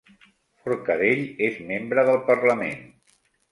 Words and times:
Forcadell 0.63 1.21
és 1.49 1.61
membre 1.69 2.07
del 2.11 2.19
parlament 2.33 2.83